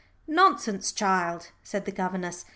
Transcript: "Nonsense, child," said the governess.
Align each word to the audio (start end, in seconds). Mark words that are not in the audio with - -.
"Nonsense, 0.25 0.91
child," 0.91 1.51
said 1.61 1.85
the 1.85 1.91
governess. 1.91 2.43